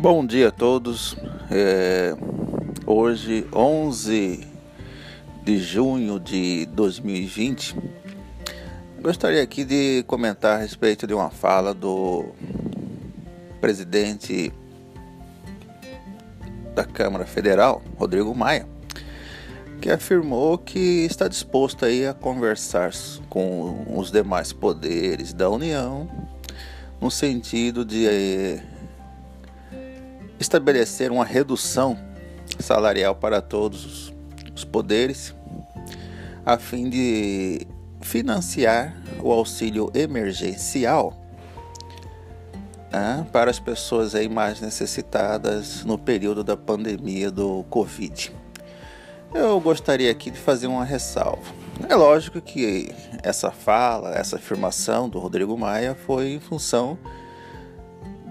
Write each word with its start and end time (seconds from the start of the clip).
Bom 0.00 0.24
dia 0.24 0.46
a 0.46 0.52
todos. 0.52 1.16
É, 1.50 2.14
hoje, 2.86 3.44
11 3.52 4.46
de 5.42 5.58
junho 5.58 6.20
de 6.20 6.66
2020, 6.66 7.74
gostaria 9.02 9.42
aqui 9.42 9.64
de 9.64 10.04
comentar 10.06 10.56
a 10.56 10.60
respeito 10.60 11.04
de 11.04 11.14
uma 11.14 11.30
fala 11.30 11.74
do 11.74 12.26
presidente 13.60 14.52
da 16.76 16.84
Câmara 16.84 17.26
Federal, 17.26 17.82
Rodrigo 17.96 18.32
Maia, 18.32 18.68
que 19.80 19.90
afirmou 19.90 20.58
que 20.58 21.06
está 21.06 21.26
disposto 21.26 21.84
aí 21.84 22.06
a 22.06 22.14
conversar 22.14 22.92
com 23.28 23.84
os 23.98 24.12
demais 24.12 24.52
poderes 24.52 25.32
da 25.32 25.50
União 25.50 26.08
no 27.00 27.10
sentido 27.10 27.84
de 27.84 28.06
estabelecer 30.38 31.10
uma 31.10 31.24
redução 31.24 31.98
salarial 32.58 33.14
para 33.14 33.40
todos 33.40 34.12
os 34.54 34.64
poderes, 34.64 35.34
a 36.44 36.58
fim 36.58 36.88
de 36.88 37.66
financiar 38.00 38.96
o 39.22 39.32
auxílio 39.32 39.90
emergencial 39.94 41.16
né, 42.90 43.26
para 43.32 43.50
as 43.50 43.58
pessoas 43.58 44.14
aí 44.14 44.28
mais 44.28 44.60
necessitadas 44.60 45.84
no 45.84 45.98
período 45.98 46.42
da 46.42 46.56
pandemia 46.56 47.30
do 47.30 47.64
Covid. 47.64 48.32
Eu 49.34 49.60
gostaria 49.60 50.10
aqui 50.10 50.30
de 50.30 50.38
fazer 50.38 50.66
uma 50.66 50.84
ressalva. 50.84 51.52
É 51.88 51.94
lógico 51.94 52.40
que 52.40 52.90
essa 53.22 53.50
fala, 53.50 54.14
essa 54.14 54.36
afirmação 54.36 55.08
do 55.08 55.18
Rodrigo 55.18 55.56
Maia 55.56 55.94
foi 55.94 56.32
em 56.32 56.40
função 56.40 56.98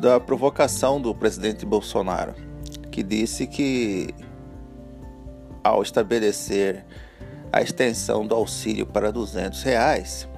da 0.00 0.20
provocação 0.20 1.00
do 1.00 1.14
presidente 1.14 1.64
Bolsonaro, 1.64 2.34
que 2.90 3.02
disse 3.02 3.46
que 3.46 4.14
ao 5.64 5.82
estabelecer 5.82 6.84
a 7.52 7.62
extensão 7.62 8.26
do 8.26 8.34
auxílio 8.34 8.86
para 8.86 9.10
200 9.10 9.62
reais, 9.62 10.28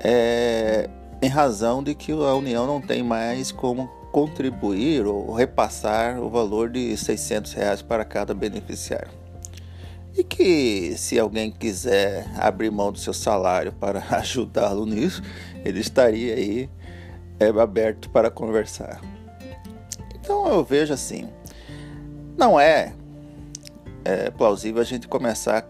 é 0.00 0.88
em 1.20 1.28
razão 1.28 1.82
de 1.82 1.94
que 1.94 2.10
a 2.10 2.34
União 2.34 2.66
não 2.66 2.80
tem 2.80 3.02
mais 3.02 3.52
como 3.52 3.86
contribuir 4.10 5.06
ou 5.06 5.32
repassar 5.32 6.20
o 6.20 6.28
valor 6.28 6.68
de 6.68 6.96
600 6.96 7.52
reais 7.52 7.80
para 7.80 8.04
cada 8.04 8.34
beneficiário. 8.34 9.10
E 10.16 10.24
que 10.24 10.94
se 10.96 11.18
alguém 11.18 11.50
quiser 11.50 12.26
abrir 12.36 12.70
mão 12.70 12.90
do 12.92 12.98
seu 12.98 13.14
salário 13.14 13.72
para 13.72 14.02
ajudá-lo 14.16 14.84
nisso, 14.84 15.22
ele 15.64 15.80
estaria 15.80 16.34
aí 16.34 16.68
é 17.38 17.48
aberto 17.48 18.10
para 18.10 18.30
conversar. 18.30 19.00
Então 20.14 20.46
eu 20.46 20.64
vejo 20.64 20.92
assim, 20.92 21.28
não 22.36 22.58
é, 22.58 22.94
é 24.04 24.30
plausível 24.30 24.80
a 24.80 24.84
gente 24.84 25.08
começar 25.08 25.66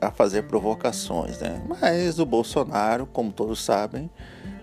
a 0.00 0.10
fazer 0.10 0.42
provocações, 0.42 1.38
né? 1.38 1.62
Mas 1.68 2.18
o 2.18 2.26
Bolsonaro, 2.26 3.06
como 3.06 3.30
todos 3.30 3.62
sabem, 3.62 4.10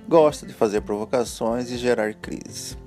gosta 0.07 0.45
de 0.45 0.53
fazer 0.53 0.81
provocações 0.81 1.71
e 1.71 1.77
gerar 1.77 2.13
crises. 2.15 2.77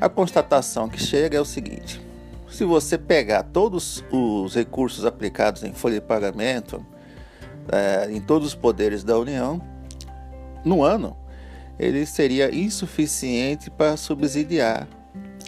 A 0.00 0.08
constatação 0.08 0.88
que 0.88 1.00
chega 1.00 1.38
é 1.38 1.40
o 1.40 1.44
seguinte: 1.44 2.04
se 2.48 2.64
você 2.64 2.98
pegar 2.98 3.44
todos 3.44 4.04
os 4.10 4.54
recursos 4.54 5.04
aplicados 5.04 5.62
em 5.62 5.72
folha 5.72 6.00
de 6.00 6.06
pagamento, 6.06 6.84
é, 7.70 8.10
em 8.10 8.20
todos 8.20 8.48
os 8.48 8.54
poderes 8.54 9.04
da 9.04 9.16
União, 9.16 9.62
no 10.64 10.82
ano, 10.82 11.16
ele 11.78 12.04
seria 12.06 12.54
insuficiente 12.54 13.70
para 13.70 13.96
subsidiar 13.96 14.86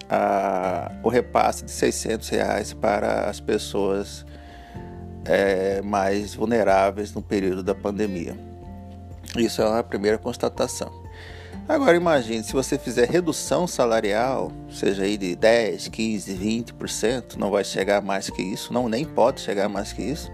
a, 0.08 0.92
o 1.02 1.08
repasse 1.08 1.64
de 1.64 1.70
600 1.70 2.28
reais 2.28 2.72
para 2.72 3.28
as 3.28 3.40
pessoas 3.40 4.24
é, 5.24 5.80
mais 5.82 6.34
vulneráveis 6.34 7.12
no 7.12 7.22
período 7.22 7.62
da 7.62 7.74
pandemia. 7.74 8.36
Isso 9.36 9.62
é 9.62 9.68
uma 9.68 9.82
primeira 9.82 10.18
constatação. 10.18 10.92
Agora 11.66 11.96
imagine, 11.96 12.44
se 12.44 12.52
você 12.52 12.78
fizer 12.78 13.08
redução 13.08 13.66
salarial, 13.66 14.52
seja 14.70 15.04
aí 15.04 15.16
de 15.16 15.34
10, 15.34 15.88
15, 15.88 16.34
20%, 16.34 17.36
não 17.36 17.50
vai 17.50 17.64
chegar 17.64 18.02
mais 18.02 18.28
que 18.28 18.42
isso, 18.42 18.70
não 18.70 18.86
nem 18.86 19.04
pode 19.04 19.40
chegar 19.40 19.68
mais 19.68 19.92
que 19.92 20.02
isso 20.02 20.30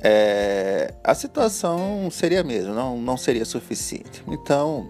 é, 0.00 0.94
a 1.02 1.14
situação 1.14 2.10
seria 2.10 2.42
mesma, 2.44 2.74
não, 2.74 2.98
não 2.98 3.16
seria 3.16 3.44
suficiente. 3.44 4.22
Então, 4.28 4.88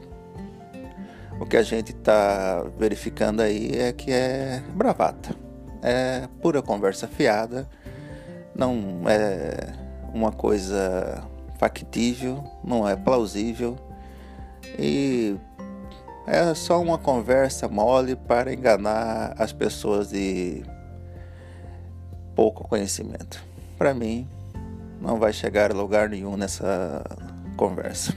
o 1.41 1.47
que 1.47 1.57
a 1.57 1.63
gente 1.63 1.93
está 1.93 2.65
verificando 2.79 3.41
aí 3.41 3.73
é 3.75 3.93
que 3.93 4.11
é 4.11 4.63
bravata, 4.75 5.35
é 5.83 6.29
pura 6.43 6.61
conversa 6.61 7.07
fiada, 7.07 7.69
não 8.55 9.03
é 9.09 9.73
uma 10.13 10.33
coisa 10.33 11.23
factível, 11.59 12.45
não 12.65 12.89
é 12.89 12.97
plausível 12.97 13.77
e 14.79 15.37
é 16.27 16.53
só 16.55 16.81
uma 16.81 16.99
conversa 16.99 17.69
mole 17.69 18.15
para 18.15 18.53
enganar 18.53 19.35
as 19.39 19.53
pessoas 19.53 20.11
de 20.11 20.63
pouco 22.35 22.69
conhecimento. 22.69 23.43
Para 23.79 23.95
mim, 23.95 24.29
não 25.01 25.19
vai 25.19 25.33
chegar 25.33 25.71
a 25.71 25.75
lugar 25.75 26.09
nenhum 26.09 26.37
nessa 26.37 27.05
conversa. 27.57 28.15